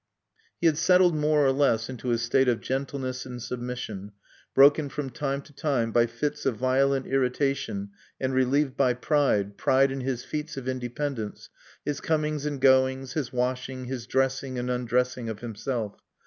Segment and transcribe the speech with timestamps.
[0.59, 4.13] He had settled more or less into his state of gentleness and submission,
[4.55, 9.91] broken from time to time by fits of violent irritation and relieved by pride, pride
[9.91, 11.51] in his feats of independence,
[11.85, 16.01] his comings and goings, his washing, his dressing and undressing of himself.